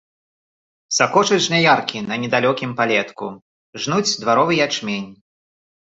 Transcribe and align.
Сакочуць 0.99 1.39
жняяркі 1.49 2.01
на 2.07 2.17
недалёкім 2.25 2.71
палетку, 2.79 3.27
жнуць 3.85 4.17
дваровы 4.25 4.53
ячмень. 4.67 5.11